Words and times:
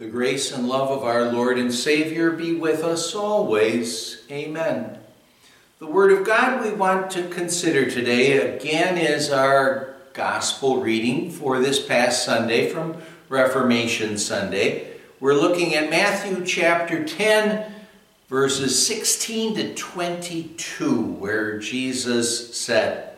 The 0.00 0.06
grace 0.06 0.50
and 0.50 0.66
love 0.66 0.88
of 0.88 1.04
our 1.04 1.30
Lord 1.30 1.58
and 1.58 1.74
Savior 1.74 2.30
be 2.30 2.54
with 2.54 2.82
us 2.82 3.14
always. 3.14 4.22
Amen. 4.30 4.98
The 5.78 5.86
Word 5.86 6.10
of 6.10 6.24
God 6.24 6.64
we 6.64 6.72
want 6.72 7.10
to 7.10 7.28
consider 7.28 7.84
today 7.84 8.38
again 8.38 8.96
is 8.96 9.28
our 9.28 9.96
gospel 10.14 10.80
reading 10.80 11.30
for 11.30 11.58
this 11.58 11.84
past 11.84 12.24
Sunday 12.24 12.70
from 12.70 12.96
Reformation 13.28 14.16
Sunday. 14.16 14.90
We're 15.20 15.34
looking 15.34 15.74
at 15.74 15.90
Matthew 15.90 16.46
chapter 16.46 17.04
10, 17.04 17.70
verses 18.30 18.86
16 18.86 19.54
to 19.56 19.74
22, 19.74 20.98
where 20.98 21.58
Jesus 21.58 22.56
said 22.56 23.16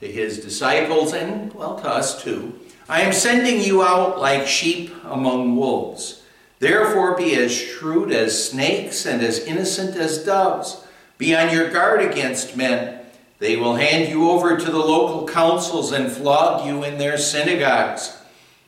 to 0.00 0.10
his 0.10 0.40
disciples, 0.40 1.12
and 1.12 1.52
well, 1.52 1.78
to 1.78 1.88
us 1.88 2.20
too, 2.20 2.58
I 2.88 3.00
am 3.00 3.12
sending 3.12 3.62
you 3.62 3.82
out 3.82 4.18
like 4.18 4.46
sheep 4.46 4.94
among 5.04 5.56
wolves. 5.56 6.22
Therefore, 6.58 7.16
be 7.16 7.34
as 7.34 7.52
shrewd 7.52 8.12
as 8.12 8.50
snakes 8.50 9.06
and 9.06 9.22
as 9.22 9.38
innocent 9.40 9.96
as 9.96 10.24
doves. 10.24 10.84
Be 11.16 11.34
on 11.34 11.52
your 11.52 11.70
guard 11.70 12.02
against 12.02 12.56
men. 12.56 13.00
They 13.38 13.56
will 13.56 13.76
hand 13.76 14.08
you 14.08 14.30
over 14.30 14.56
to 14.56 14.70
the 14.70 14.78
local 14.78 15.26
councils 15.26 15.92
and 15.92 16.12
flog 16.12 16.66
you 16.66 16.82
in 16.84 16.98
their 16.98 17.16
synagogues. 17.16 18.16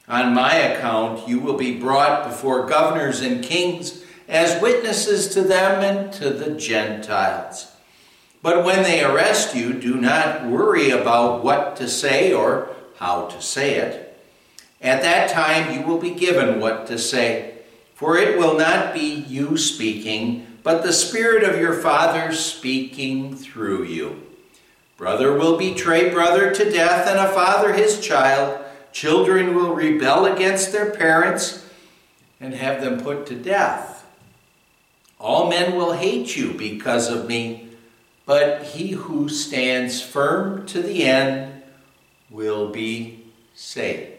On 0.09 0.35
my 0.35 0.55
account, 0.55 1.29
you 1.29 1.41
will 1.41 1.57
be 1.57 1.79
brought 1.79 2.29
before 2.29 2.67
governors 2.67 3.21
and 3.21 3.45
kings 3.45 4.03
as 4.29 4.61
witnesses 4.63 5.29
to 5.29 5.43
them 5.43 5.83
and 5.83 6.13
to 6.15 6.31
the 6.31 6.53
Gentiles. 6.53 7.73
But 8.43 8.65
when 8.65 8.83
they 8.83 9.05
arrest 9.05 9.55
you, 9.55 9.73
do 9.73 9.97
not 9.97 10.47
worry 10.47 10.91
about 10.91 11.43
what 11.45 11.77
to 11.77 11.89
say 11.89 12.33
or 12.33 12.69
how 12.97 13.27
to 13.27 13.43
say 13.43 13.77
it. 13.77 14.06
At 14.81 15.03
that 15.03 15.31
time 15.31 15.73
you 15.73 15.87
will 15.87 15.99
be 15.99 16.11
given 16.11 16.61
what 16.61 16.87
to 16.89 16.99
say, 16.99 17.55
for 17.95 18.17
it 18.17 18.39
will 18.39 18.57
not 18.59 18.93
be 18.93 19.25
you 19.29 19.57
speaking, 19.57 20.47
but 20.63 20.83
the 20.83 20.93
Spirit 20.93 21.43
of 21.45 21.61
your 21.61 21.75
Father 21.75 22.33
speaking 22.33 23.37
through 23.37 23.85
you. 23.85 24.23
Brother 24.97 25.33
will 25.37 25.59
betray 25.59 26.11
brother 26.11 26.55
to 26.55 26.71
death, 26.71 27.07
and 27.07 27.19
a 27.19 27.29
father 27.29 27.75
his 27.75 28.01
child. 28.01 28.65
Children 28.93 29.55
will 29.55 29.75
rebel 29.75 30.25
against 30.25 30.73
their 30.73 30.91
parents 30.91 31.67
and 32.41 32.55
have 32.55 32.81
them 32.81 33.01
put 33.01 33.27
to 33.27 33.35
death. 33.35 34.07
All 35.21 35.51
men 35.51 35.77
will 35.77 35.93
hate 35.93 36.37
you 36.37 36.53
because 36.53 37.09
of 37.11 37.27
me, 37.27 37.69
but 38.25 38.63
he 38.63 38.93
who 38.93 39.29
stands 39.29 40.01
firm 40.01 40.67
to 40.67 40.83
the 40.83 41.05
end 41.05 41.63
will 42.31 42.71
be 42.71 43.23
saved. 43.55 44.16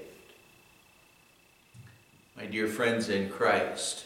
My 2.38 2.46
dear 2.46 2.68
friends 2.68 3.10
in 3.10 3.32
Christ, 3.32 4.06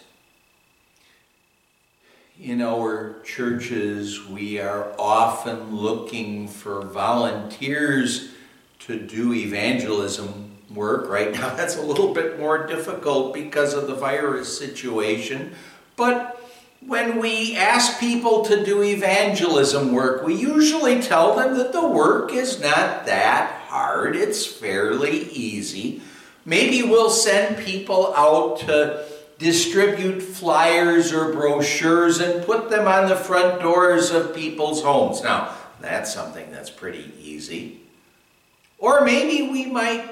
in 2.42 2.62
our 2.62 3.22
churches, 3.26 4.26
we 4.26 4.58
are 4.58 4.96
often 4.98 5.76
looking 5.76 6.48
for 6.48 6.82
volunteers 6.82 8.30
to 8.88 8.98
do 8.98 9.34
evangelism 9.34 10.50
work. 10.74 11.10
Right 11.10 11.34
now, 11.34 11.54
that's 11.56 11.76
a 11.76 11.82
little 11.82 12.14
bit 12.14 12.40
more 12.40 12.66
difficult 12.66 13.34
because 13.34 13.74
of 13.74 13.88
the 13.88 13.96
virus 13.96 14.58
situation. 14.58 15.54
But 15.98 16.42
when 16.80 17.20
we 17.20 17.58
ask 17.58 18.00
people 18.00 18.46
to 18.46 18.64
do 18.64 18.82
evangelism 18.82 19.92
work, 19.92 20.24
we 20.24 20.36
usually 20.36 21.02
tell 21.02 21.36
them 21.36 21.58
that 21.58 21.74
the 21.74 21.86
work 21.86 22.32
is 22.32 22.62
not 22.62 23.06
that 23.08 23.64
hard, 23.68 24.16
it's 24.16 24.46
fairly 24.46 25.30
easy. 25.32 26.02
Maybe 26.46 26.84
we'll 26.84 27.10
send 27.10 27.58
people 27.58 28.14
out 28.16 28.60
to 28.60 29.06
distribute 29.38 30.22
flyers 30.22 31.12
or 31.12 31.34
brochures 31.34 32.20
and 32.20 32.46
put 32.46 32.70
them 32.70 32.88
on 32.88 33.10
the 33.10 33.16
front 33.16 33.62
doors 33.62 34.12
of 34.12 34.36
people's 34.36 34.84
homes. 34.84 35.24
Now, 35.24 35.56
that's 35.80 36.14
something 36.14 36.52
that's 36.52 36.70
pretty 36.70 37.12
easy. 37.20 37.82
Or 38.78 39.02
maybe 39.02 39.52
we 39.52 39.66
might 39.66 40.10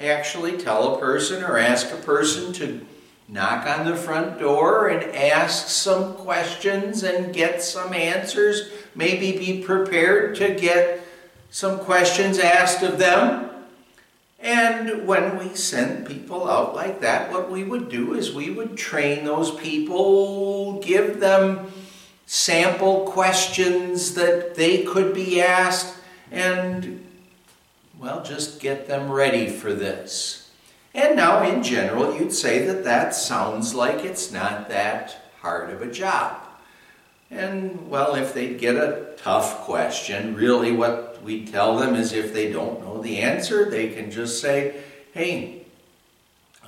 actually 0.00 0.58
tell 0.58 0.94
a 0.94 0.98
person 0.98 1.44
or 1.44 1.58
ask 1.58 1.92
a 1.92 1.96
person 1.96 2.52
to 2.54 2.84
knock 3.28 3.66
on 3.66 3.86
the 3.86 3.96
front 3.96 4.38
door 4.38 4.88
and 4.88 5.14
ask 5.14 5.68
some 5.68 6.14
questions 6.14 7.02
and 7.02 7.34
get 7.34 7.62
some 7.62 7.94
answers. 7.94 8.70
Maybe 8.94 9.38
be 9.38 9.62
prepared 9.62 10.36
to 10.36 10.54
get 10.54 11.00
some 11.50 11.78
questions 11.80 12.38
asked 12.38 12.82
of 12.82 12.98
them 12.98 13.51
and 14.42 15.06
when 15.06 15.38
we 15.38 15.54
send 15.54 16.06
people 16.06 16.50
out 16.50 16.74
like 16.74 17.00
that, 17.00 17.30
what 17.30 17.48
we 17.48 17.62
would 17.62 17.88
do 17.88 18.14
is 18.14 18.34
we 18.34 18.50
would 18.50 18.76
train 18.76 19.24
those 19.24 19.52
people, 19.52 20.80
give 20.80 21.20
them 21.20 21.70
sample 22.26 23.04
questions 23.04 24.14
that 24.14 24.56
they 24.56 24.82
could 24.82 25.14
be 25.14 25.40
asked, 25.40 25.94
and, 26.32 27.06
well, 28.00 28.24
just 28.24 28.60
get 28.60 28.88
them 28.88 29.12
ready 29.12 29.48
for 29.48 29.72
this. 29.72 30.50
And 30.92 31.14
now, 31.14 31.48
in 31.48 31.62
general, 31.62 32.18
you'd 32.18 32.32
say 32.32 32.66
that 32.66 32.82
that 32.82 33.14
sounds 33.14 33.74
like 33.74 34.04
it's 34.04 34.32
not 34.32 34.68
that 34.70 35.16
hard 35.40 35.70
of 35.70 35.82
a 35.82 35.90
job. 35.90 36.36
And, 37.30 37.88
well, 37.88 38.16
if 38.16 38.34
they 38.34 38.54
get 38.54 38.74
a 38.74 39.14
tough 39.18 39.60
question, 39.60 40.34
really 40.34 40.72
we 41.22 41.46
tell 41.46 41.78
them 41.78 41.94
is 41.94 42.12
if 42.12 42.32
they 42.32 42.52
don't 42.52 42.80
know 42.80 43.00
the 43.00 43.18
answer, 43.18 43.68
they 43.68 43.88
can 43.88 44.10
just 44.10 44.40
say, 44.40 44.74
hey, 45.12 45.62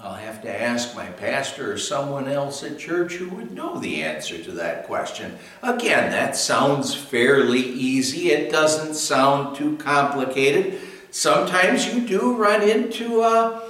I'll 0.00 0.14
have 0.14 0.42
to 0.42 0.62
ask 0.62 0.94
my 0.94 1.06
pastor 1.06 1.72
or 1.72 1.78
someone 1.78 2.28
else 2.28 2.62
at 2.62 2.78
church 2.78 3.14
who 3.14 3.30
would 3.30 3.52
know 3.52 3.78
the 3.78 4.02
answer 4.02 4.42
to 4.42 4.52
that 4.52 4.86
question. 4.86 5.38
Again, 5.62 6.10
that 6.10 6.36
sounds 6.36 6.94
fairly 6.94 7.62
easy. 7.62 8.30
It 8.30 8.52
doesn't 8.52 8.94
sound 8.94 9.56
too 9.56 9.76
complicated. 9.78 10.78
Sometimes 11.10 11.86
you 11.86 12.06
do 12.06 12.34
run 12.36 12.68
into 12.68 13.22
a 13.22 13.62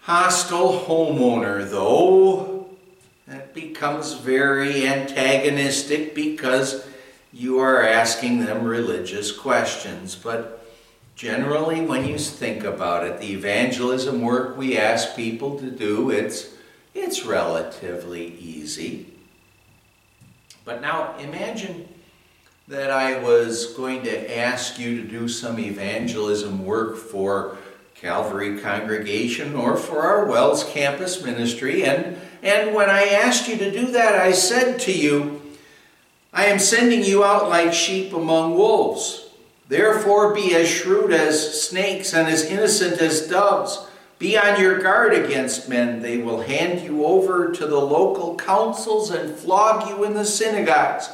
hostile 0.00 0.80
homeowner, 0.80 1.70
though 1.70 2.68
that 3.28 3.54
becomes 3.54 4.14
very 4.14 4.88
antagonistic 4.88 6.16
because 6.16 6.84
you 7.32 7.58
are 7.58 7.82
asking 7.82 8.44
them 8.44 8.64
religious 8.64 9.30
questions. 9.32 10.16
But 10.16 10.66
generally, 11.14 11.80
when 11.80 12.06
you 12.06 12.18
think 12.18 12.64
about 12.64 13.06
it, 13.06 13.20
the 13.20 13.32
evangelism 13.32 14.20
work 14.20 14.56
we 14.56 14.76
ask 14.76 15.14
people 15.14 15.58
to 15.58 15.70
do, 15.70 16.10
it's, 16.10 16.54
it's 16.94 17.24
relatively 17.24 18.34
easy. 18.38 19.06
But 20.64 20.80
now 20.80 21.16
imagine 21.18 21.88
that 22.68 22.90
I 22.90 23.20
was 23.20 23.74
going 23.74 24.02
to 24.04 24.38
ask 24.38 24.78
you 24.78 25.02
to 25.02 25.08
do 25.08 25.28
some 25.28 25.58
evangelism 25.58 26.64
work 26.64 26.96
for 26.96 27.58
Calvary 27.94 28.60
congregation 28.60 29.54
or 29.54 29.76
for 29.76 30.02
our 30.02 30.24
WELS 30.24 30.64
campus 30.64 31.22
ministry. 31.22 31.84
And, 31.84 32.16
and 32.42 32.74
when 32.74 32.88
I 32.88 33.08
asked 33.08 33.48
you 33.48 33.56
to 33.58 33.70
do 33.70 33.90
that, 33.92 34.14
I 34.14 34.32
said 34.32 34.78
to 34.80 34.92
you, 34.92 35.39
I 36.32 36.46
am 36.46 36.58
sending 36.58 37.04
you 37.04 37.24
out 37.24 37.48
like 37.48 37.72
sheep 37.72 38.12
among 38.12 38.54
wolves. 38.54 39.30
Therefore, 39.68 40.34
be 40.34 40.54
as 40.54 40.68
shrewd 40.68 41.12
as 41.12 41.62
snakes 41.62 42.12
and 42.12 42.28
as 42.28 42.44
innocent 42.44 43.00
as 43.00 43.26
doves. 43.28 43.86
Be 44.18 44.36
on 44.36 44.60
your 44.60 44.78
guard 44.80 45.14
against 45.14 45.68
men. 45.68 46.02
They 46.02 46.18
will 46.18 46.42
hand 46.42 46.82
you 46.82 47.04
over 47.04 47.50
to 47.52 47.66
the 47.66 47.80
local 47.80 48.36
councils 48.36 49.10
and 49.10 49.34
flog 49.34 49.88
you 49.88 50.04
in 50.04 50.14
the 50.14 50.24
synagogues. 50.24 51.10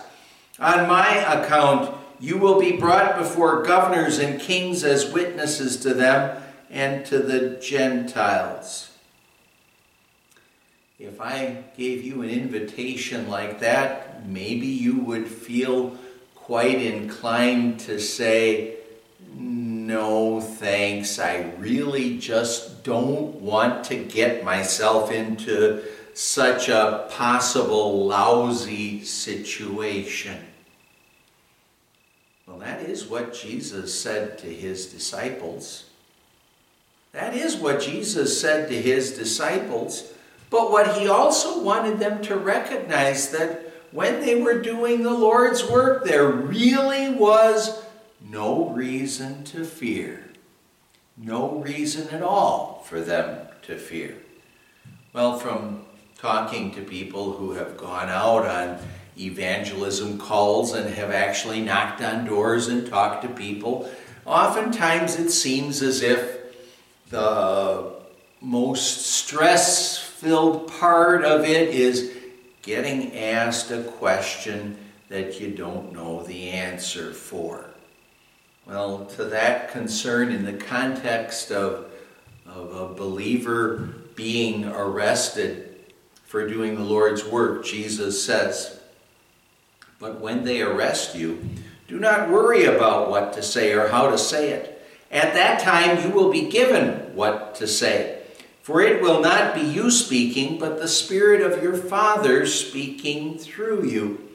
On 0.59 0.89
my 0.89 1.17
account, 1.19 1.95
you 2.19 2.39
will 2.39 2.59
be 2.59 2.77
brought 2.77 3.19
before 3.19 3.63
governors 3.63 4.19
and 4.19 4.41
kings 4.41 4.85
as 4.85 5.13
witnesses 5.13 5.77
to 5.79 5.95
them 5.95 6.43
and 6.71 7.05
to 7.07 7.19
the 7.19 7.51
Gentiles. 7.61 8.96
If 10.99 11.21
I 11.21 11.65
gave 11.77 12.05
you 12.05 12.23
an 12.23 12.31
invitation 12.31 13.29
like 13.29 13.61
that, 13.61 14.27
maybe 14.27 14.67
you 14.67 14.99
would 15.01 15.29
feel 15.29 15.97
quite 16.35 16.81
inclined 16.81 17.81
to 17.81 18.01
say, 18.01 18.77
No, 19.35 20.41
thanks. 20.41 21.19
I 21.19 21.53
really 21.59 22.17
just 22.17 22.83
don't 22.83 23.35
want 23.43 23.85
to 23.85 23.97
get 23.97 24.43
myself 24.43 25.13
into 25.13 25.85
such 26.15 26.71
a 26.71 27.07
possible 27.11 28.07
lousy 28.07 29.05
situation. 29.05 30.39
Well, 32.47 32.59
that 32.61 32.81
is 32.81 33.07
what 33.07 33.35
Jesus 33.35 34.01
said 34.01 34.39
to 34.39 34.47
his 34.47 34.87
disciples. 34.87 35.91
That 37.13 37.35
is 37.35 37.57
what 37.57 37.83
Jesus 37.83 38.41
said 38.41 38.69
to 38.71 38.81
his 38.81 39.13
disciples. 39.13 40.13
But 40.57 40.73
what 40.73 40.97
he 40.97 41.07
also 41.07 41.63
wanted 41.63 41.99
them 41.99 42.23
to 42.23 42.35
recognize 42.35 43.29
that 43.33 43.75
when 43.93 44.23
they 44.23 44.41
were 44.41 44.63
doing 44.63 45.03
the 45.03 45.13
Lord's 45.13 45.69
work, 45.69 46.07
there 46.07 46.27
really 46.27 47.11
was 47.11 47.85
no 48.23 48.71
reason 48.71 49.45
to 49.45 49.67
fear. 49.67 50.31
No 51.15 51.57
reason 51.57 52.09
at 52.09 52.23
all 52.23 52.83
for 52.87 53.03
them 53.03 53.49
to 53.65 53.77
fear. 53.77 54.17
Well, 55.13 55.39
from 55.39 55.85
talking 56.17 56.71
to 56.71 56.81
people 56.81 57.35
who 57.35 57.53
have 57.53 57.77
gone 57.77 58.09
out 58.09 58.47
on 58.47 58.79
evangelism 59.19 60.17
calls 60.17 60.73
and 60.73 60.89
have 60.95 61.11
actually 61.11 61.61
knocked 61.61 62.01
on 62.01 62.25
doors 62.25 62.69
and 62.69 62.89
talked 62.89 63.25
to 63.25 63.29
people, 63.29 63.91
oftentimes 64.25 65.19
it 65.19 65.29
seems 65.29 65.83
as 65.83 66.01
if 66.01 66.39
the 67.11 67.93
most 68.41 69.03
stress 69.03 70.07
filled 70.27 70.67
part 70.67 71.25
of 71.25 71.45
it 71.45 71.69
is 71.69 72.13
getting 72.63 73.17
asked 73.17 73.71
a 73.71 73.85
question 73.85 74.77
that 75.09 75.41
you 75.41 75.53
don't 75.53 75.93
know 75.93 76.21
the 76.25 76.49
answer 76.49 77.13
for. 77.13 77.71
Well, 78.67 79.07
to 79.15 79.27
that 79.27 79.71
concern, 79.71 80.33
in 80.33 80.45
the 80.45 80.55
context 80.55 81.53
of, 81.53 81.93
of 82.45 82.75
a 82.75 82.93
believer 82.93 83.89
being 84.17 84.65
arrested 84.65 85.77
for 86.25 86.49
doing 86.49 86.75
the 86.75 86.83
Lord's 86.83 87.25
work, 87.25 87.65
Jesus 87.65 88.25
says, 88.25 88.81
But 90.01 90.21
when 90.21 90.43
they 90.43 90.61
arrest 90.61 91.15
you, 91.15 91.41
do 91.87 92.01
not 92.01 92.31
worry 92.31 92.65
about 92.65 93.11
what 93.11 93.33
to 93.35 93.45
say 93.45 93.75
or 93.75 93.87
how 93.87 94.11
to 94.11 94.19
say 94.19 94.51
it. 94.51 94.85
At 95.13 95.35
that 95.35 95.61
time, 95.61 96.03
you 96.03 96.11
will 96.13 96.33
be 96.33 96.51
given 96.51 97.15
what 97.15 97.55
to 97.55 97.69
say. 97.69 98.16
For 98.67 98.81
it 98.81 99.01
will 99.01 99.21
not 99.21 99.55
be 99.55 99.61
you 99.61 99.93
speaking, 99.93 100.59
but 100.59 100.81
the 100.81 100.89
Spirit 100.89 101.41
of 101.41 101.63
your 101.63 101.77
Father 101.77 102.45
speaking 102.47 103.39
through 103.39 103.85
you. 103.85 104.29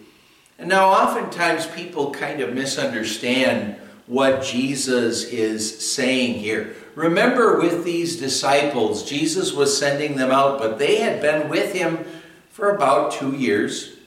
And 0.57 0.69
now, 0.69 0.87
oftentimes, 0.87 1.65
people 1.67 2.11
kind 2.11 2.39
of 2.39 2.53
misunderstand 2.53 3.75
what 4.07 4.41
Jesus 4.41 5.25
is 5.25 5.85
saying 5.85 6.35
here. 6.35 6.73
Remember, 6.95 7.59
with 7.59 7.83
these 7.83 8.21
disciples, 8.21 9.03
Jesus 9.03 9.51
was 9.51 9.77
sending 9.77 10.15
them 10.15 10.31
out, 10.31 10.59
but 10.59 10.79
they 10.79 10.99
had 10.99 11.21
been 11.21 11.49
with 11.49 11.73
him 11.73 11.99
for 12.51 12.73
about 12.73 13.11
two 13.11 13.35
years. 13.35 13.97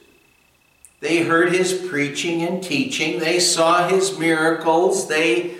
They 1.01 1.21
heard 1.21 1.51
his 1.53 1.71
preaching 1.71 2.41
and 2.41 2.63
teaching, 2.63 3.19
they 3.19 3.39
saw 3.39 3.87
his 3.87 4.17
miracles, 4.17 5.07
they 5.07 5.53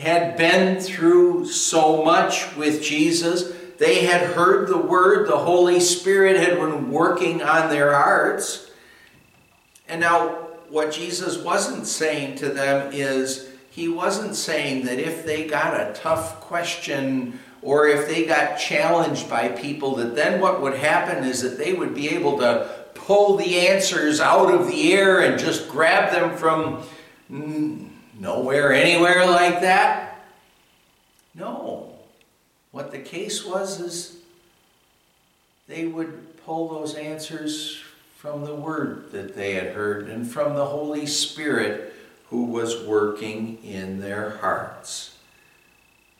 had 0.00 0.36
been 0.36 0.80
through 0.80 1.46
so 1.46 2.02
much 2.02 2.56
with 2.56 2.82
Jesus. 2.82 3.52
They 3.78 4.06
had 4.06 4.34
heard 4.34 4.68
the 4.68 4.78
word, 4.78 5.28
the 5.28 5.38
Holy 5.38 5.78
Spirit 5.78 6.36
had 6.36 6.56
been 6.56 6.90
working 6.90 7.42
on 7.42 7.68
their 7.70 7.92
hearts. 7.92 8.70
And 9.88 10.00
now 10.00 10.28
what 10.70 10.92
Jesus 10.92 11.38
wasn't 11.38 11.86
saying 11.86 12.36
to 12.36 12.48
them 12.48 12.92
is, 12.92 13.48
he 13.70 13.88
wasn't 13.88 14.34
saying 14.34 14.86
that 14.86 14.98
if 14.98 15.24
they 15.24 15.46
got 15.46 15.74
a 15.74 15.92
tough 15.92 16.40
question 16.40 17.38
or 17.62 17.86
if 17.86 18.08
they 18.08 18.24
got 18.24 18.56
challenged 18.56 19.30
by 19.30 19.48
people, 19.48 19.94
that 19.96 20.16
then 20.16 20.40
what 20.40 20.60
would 20.60 20.74
happen 20.74 21.24
is 21.24 21.42
that 21.42 21.56
they 21.58 21.72
would 21.72 21.94
be 21.94 22.08
able 22.08 22.38
to 22.38 22.68
pull 22.94 23.36
the 23.36 23.68
answers 23.68 24.20
out 24.20 24.52
of 24.52 24.66
the 24.66 24.92
air 24.92 25.20
and 25.20 25.38
just 25.38 25.68
grab 25.68 26.12
them 26.12 26.36
from 26.36 26.82
nowhere, 28.20 28.72
anywhere 28.72 29.26
like 29.26 29.62
that. 29.62 30.22
No. 31.34 31.94
What 32.70 32.92
the 32.92 32.98
case 32.98 33.44
was 33.44 33.80
is 33.80 34.18
they 35.66 35.86
would 35.86 36.36
pull 36.44 36.68
those 36.68 36.94
answers 36.94 37.82
from 38.16 38.44
the 38.44 38.54
word 38.54 39.10
that 39.12 39.34
they 39.34 39.54
had 39.54 39.68
heard 39.68 40.08
and 40.08 40.30
from 40.30 40.54
the 40.54 40.66
Holy 40.66 41.06
Spirit 41.06 41.94
who 42.28 42.44
was 42.44 42.84
working 42.86 43.58
in 43.64 44.00
their 44.00 44.36
hearts. 44.36 45.16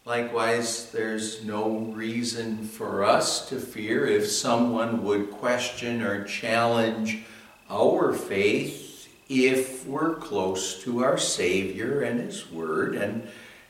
Likewise, 0.07 0.91
there's 0.91 1.45
no 1.45 1.69
reason 1.69 2.65
for 2.65 3.05
us 3.05 3.49
to 3.51 3.61
fear 3.61 4.07
if 4.07 4.27
someone 4.27 5.05
would 5.05 5.31
question 5.31 6.03
or 6.03 6.25
challenge 6.25 7.23
our 7.69 8.13
faith 8.13 8.90
if 9.31 9.87
we're 9.87 10.17
close 10.17 10.83
to 10.83 11.03
our 11.03 11.17
Savior 11.17 12.03
and 12.03 12.21
His 12.21 12.51
Word. 12.51 12.95
And, 12.95 13.27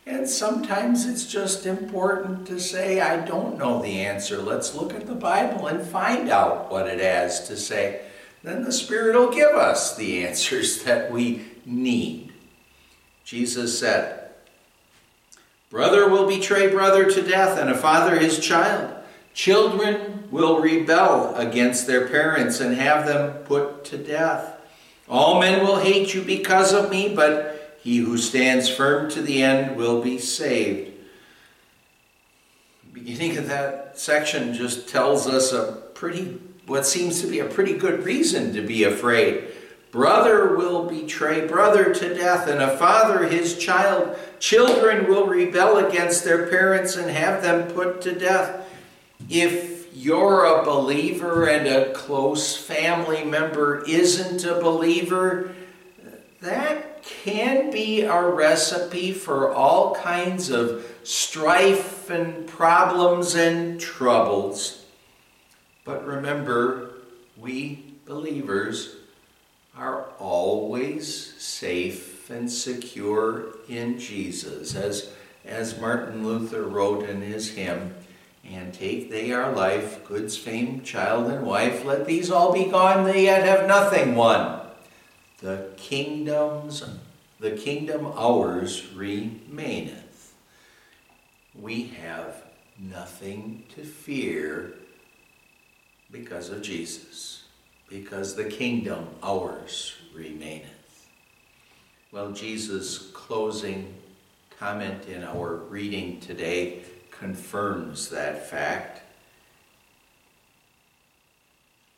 and 0.07 0.29
sometimes 0.29 1.07
it's 1.07 1.27
just 1.27 1.67
important 1.67 2.49
to 2.49 2.59
say, 2.59 3.01
I 3.01 3.25
don't 3.25 3.59
know 3.59 3.81
the 3.81 4.01
answer. 4.01 4.39
Let's 4.39 4.75
look 4.75 4.93
at 4.93 5.07
the 5.07 5.15
Bible 5.15 5.69
and 5.69 5.87
find 5.87 6.31
out 6.31 6.73
what 6.73 6.89
it 6.89 6.99
has 6.99 7.47
to 7.47 7.57
say 7.57 8.01
then 8.43 8.65
the 8.65 8.73
Spirit 8.73 9.17
will 9.17 9.31
give 9.31 9.51
us 9.51 9.97
the 9.97 10.25
answers 10.27 10.83
that 10.85 11.11
we 11.11 11.45
need. 11.65 12.33
Jesus 13.25 13.79
said, 13.79 14.31
Brother 15.69 16.09
will 16.09 16.27
betray 16.27 16.69
brother 16.69 17.09
to 17.09 17.23
death, 17.23 17.59
and 17.59 17.71
a 17.71 17.77
father 17.77 18.19
his 18.19 18.41
child. 18.41 18.93
Children 19.35 20.25
will 20.31 20.61
rebel 20.61 21.35
against 21.37 21.87
their 21.87 22.09
parents 22.09 22.59
and 22.59 22.75
have 22.75 23.07
them 23.07 23.45
put 23.45 23.85
to 23.85 23.97
death. 23.97 24.60
All 25.11 25.41
men 25.41 25.67
will 25.67 25.81
hate 25.81 26.15
you 26.15 26.23
because 26.23 26.73
of 26.73 26.89
me, 26.89 27.13
but 27.13 27.79
he 27.83 27.99
who 27.99 28.17
stands 28.17 28.69
firm 28.69 29.11
to 29.11 29.21
the 29.21 29.43
end 29.43 29.77
will 29.77 30.01
be 30.01 30.19
saved. 30.19 30.93
The 32.85 33.01
beginning 33.01 33.37
of 33.37 33.49
that 33.49 33.99
section 33.99 34.55
just 34.55 34.89
tells 34.89 35.27
us 35.27 35.53
a 35.53 35.83
pretty 35.95 36.39
what 36.67 36.87
seems 36.87 37.21
to 37.21 37.27
be 37.27 37.41
a 37.41 37.47
pretty 37.47 37.77
good 37.77 38.05
reason 38.05 38.55
to 38.55 38.63
be 38.63 38.85
afraid. 38.85 39.49
Brother 39.91 40.57
will 40.57 40.89
betray 40.89 41.45
brother 41.49 41.93
to 41.93 42.15
death, 42.15 42.47
and 42.47 42.63
a 42.63 42.77
father 42.77 43.27
his 43.27 43.59
child. 43.59 44.17
Children 44.39 45.09
will 45.09 45.27
rebel 45.27 45.79
against 45.79 46.23
their 46.23 46.47
parents 46.47 46.95
and 46.95 47.11
have 47.11 47.43
them 47.43 47.73
put 47.73 48.01
to 48.03 48.17
death. 48.17 48.69
If 49.29 49.80
you're 49.93 50.45
a 50.45 50.65
believer 50.65 51.49
and 51.49 51.67
a 51.67 51.93
close 51.93 52.57
family 52.57 53.25
member 53.25 53.85
isn't 53.87 54.45
a 54.45 54.61
believer, 54.61 55.55
that 56.41 57.03
can 57.03 57.71
be 57.71 58.03
a 58.03 58.23
recipe 58.23 59.13
for 59.13 59.53
all 59.53 59.95
kinds 59.95 60.51
of 60.51 60.87
strife 61.03 62.11
and 62.11 62.47
problems 62.47 63.35
and 63.35 63.81
troubles. 63.81 64.85
But 65.85 66.07
remember, 66.07 66.95
we 67.37 67.95
believers 68.07 68.97
are 69.77 70.07
always 70.19 71.35
safe 71.39 72.29
and 72.31 72.51
secure 72.51 73.47
in 73.69 73.99
Jesus. 73.99 74.75
As, 74.75 75.13
as 75.45 75.81
Martin 75.81 76.25
Luther 76.25 76.63
wrote 76.63 77.09
in 77.09 77.23
his 77.23 77.51
hymn, 77.51 77.95
and 78.45 78.73
take 78.73 79.11
they 79.11 79.33
our 79.33 79.53
life, 79.53 80.05
goods, 80.05 80.37
fame, 80.37 80.83
child, 80.83 81.31
and 81.31 81.45
wife, 81.45 81.85
let 81.85 82.07
these 82.07 82.31
all 82.31 82.53
be 82.53 82.65
gone, 82.65 83.05
they 83.05 83.25
yet 83.25 83.45
have 83.45 83.69
nothing 83.69 84.15
won. 84.15 84.61
The 85.39 85.69
kingdoms, 85.77 86.85
the 87.39 87.53
kingdom 87.53 88.07
ours 88.07 88.87
remaineth. 88.95 90.35
We 91.55 91.85
have 92.03 92.43
nothing 92.79 93.65
to 93.75 93.85
fear 93.85 94.75
because 96.11 96.51
of 96.51 96.63
Jesus, 96.63 97.45
because 97.89 98.35
the 98.35 98.45
kingdom 98.45 99.09
ours 99.23 99.95
remaineth. 100.15 101.09
Well, 102.13 102.33
Jesus' 102.33 103.11
closing 103.13 103.95
comment 104.59 105.07
in 105.07 105.23
our 105.23 105.55
reading 105.55 106.21
today 106.21 106.83
confirms 107.21 108.09
that 108.09 108.49
fact. 108.49 109.03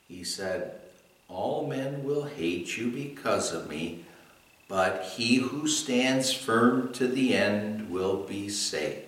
He 0.08 0.24
said, 0.24 0.80
All 1.28 1.66
men 1.66 2.02
will 2.02 2.24
hate 2.24 2.76
you 2.76 2.90
because 2.90 3.52
of 3.52 3.68
me, 3.68 4.04
but 4.68 5.04
he 5.14 5.36
who 5.36 5.68
stands 5.68 6.32
firm 6.32 6.92
to 6.94 7.06
the 7.06 7.34
end 7.34 7.88
will 7.88 8.24
be 8.24 8.48
saved. 8.48 9.06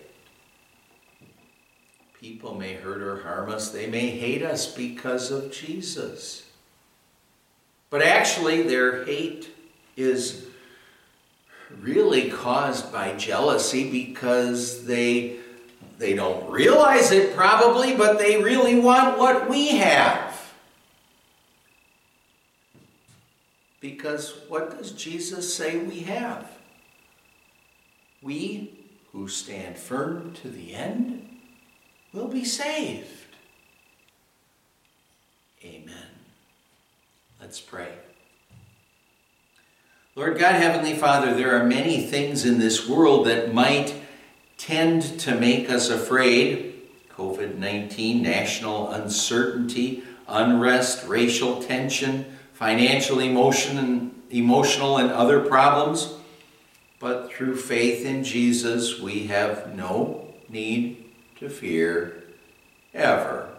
People 2.21 2.55
may 2.55 2.75
hurt 2.75 3.03
or 3.03 3.23
harm 3.23 3.51
us, 3.51 3.71
they 3.71 3.89
may 3.89 4.11
hate 4.11 4.43
us 4.43 4.73
because 4.73 5.33
of 5.33 5.53
Jesus. 5.53 6.49
But 7.91 8.03
actually, 8.03 8.63
their 8.63 9.05
hate 9.05 9.51
is 9.97 10.47
really 11.81 12.31
caused 12.31 12.93
by 12.93 13.15
jealousy 13.15 13.91
because 13.91 14.87
they 14.87 15.39
they 15.99 16.15
don't 16.15 16.51
realize 16.51 17.13
it 17.13 17.37
probably, 17.37 17.97
but 17.97 18.19
they 18.19 18.43
really 18.43 18.79
want 18.79 19.19
what 19.19 19.49
we 19.49 19.69
have. 19.77 20.53
Because 23.81 24.35
what 24.49 24.77
does 24.79 24.93
Jesus 24.93 25.55
say 25.55 25.79
we 25.79 26.01
have? 26.01 26.51
We 28.23 28.87
who 29.13 29.29
stand 29.29 29.77
firm 29.77 30.33
to 30.43 30.49
the 30.49 30.75
end 30.75 31.29
will 32.13 32.29
be 32.29 32.45
saved. 32.45 33.07
Amen. 35.65 36.09
Let's 37.41 37.61
pray. 37.61 37.93
Lord 40.17 40.39
God, 40.39 40.55
Heavenly 40.55 40.95
Father, 40.95 41.35
there 41.35 41.61
are 41.61 41.65
many 41.65 42.07
things 42.07 42.45
in 42.45 42.59
this 42.59 42.89
world 42.89 43.27
that 43.27 43.53
might 43.53 43.95
tend 44.65 45.03
to 45.21 45.35
make 45.35 45.69
us 45.69 45.91
afraid. 45.91 46.73
COVID 47.11 47.59
19, 47.59 48.23
national 48.23 48.91
uncertainty, 48.91 50.03
unrest, 50.27 51.07
racial 51.07 51.63
tension, 51.63 52.25
financial 52.55 53.21
emotion 53.21 53.79
and 53.79 54.23
emotional 54.31 54.97
and 54.97 55.11
other 55.11 55.41
problems. 55.41 56.15
But 56.99 57.31
through 57.31 57.57
faith 57.57 58.05
in 58.07 58.25
Jesus, 58.25 58.99
we 58.99 59.27
have 59.27 59.75
no 59.75 60.35
need 60.49 61.05
to 61.39 61.51
fear 61.51 62.25
ever 62.95 63.51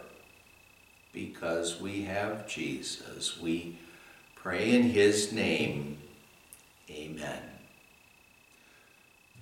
because 1.13 1.79
we 1.79 2.03
have 2.03 2.47
Jesus. 2.47 3.39
We 3.39 3.77
pray 4.35 4.71
in 4.71 4.89
his 4.89 5.31
name. 5.31 5.97
Amen. 6.89 7.54